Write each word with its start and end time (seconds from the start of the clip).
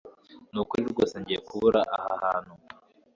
Nukuri 0.53 0.83
rwose 0.91 1.15
ngiye 1.21 1.39
kubura 1.47 1.81
aha 1.95 2.11
hantu 2.23 2.53